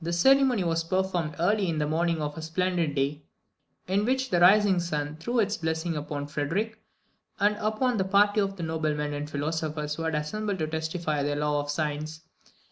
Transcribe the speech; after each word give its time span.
This 0.03 0.19
ceremony 0.19 0.63
was 0.63 0.83
performed 0.83 1.35
early 1.37 1.69
in 1.69 1.77
the 1.77 1.85
morning 1.85 2.23
of 2.23 2.35
a 2.35 2.41
splendid 2.41 2.95
day, 2.95 3.21
in 3.87 4.03
which 4.03 4.31
the 4.31 4.39
rising 4.39 4.79
sun 4.79 5.17
threw 5.17 5.37
its 5.37 5.57
blessing 5.57 5.95
upon 5.95 6.25
Frederick, 6.25 6.81
and 7.39 7.55
upon 7.57 7.97
the 7.97 8.03
party 8.03 8.39
of 8.41 8.57
noblemen 8.57 9.13
and 9.13 9.29
philosophers 9.29 9.93
who 9.93 10.01
had 10.01 10.15
assembled 10.15 10.57
to 10.57 10.65
testify 10.65 11.21
their 11.21 11.35
love 11.35 11.65
of 11.65 11.69
science. 11.69 12.21